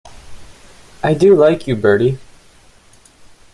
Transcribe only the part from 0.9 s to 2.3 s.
I do like you, Bertie.